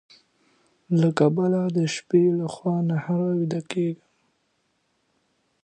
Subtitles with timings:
[0.99, 4.05] له کبله د شپې لخوا نهر ويده کيږي.